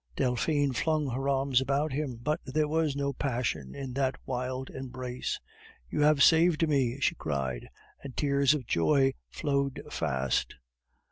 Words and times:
Delphine 0.15 0.73
flung 0.73 1.11
her 1.11 1.29
arms 1.29 1.61
about 1.61 1.91
him, 1.93 2.15
but 2.15 2.39
there 2.43 2.67
was 2.67 2.95
no 2.95 3.13
passion 3.13 3.75
in 3.75 3.93
that 3.93 4.15
wild 4.25 4.71
embrace. 4.71 5.39
"You 5.91 6.01
have 6.01 6.23
saved 6.23 6.67
me!" 6.67 6.99
she 6.99 7.13
cried, 7.13 7.69
and 8.03 8.17
tears 8.17 8.55
of 8.55 8.65
joy 8.65 9.13
flowed 9.29 9.83
fast. 9.91 10.55